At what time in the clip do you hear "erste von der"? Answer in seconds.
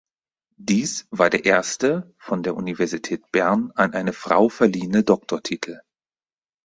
1.45-2.55